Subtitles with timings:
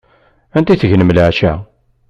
[0.57, 1.53] Anda tegnem leɛca?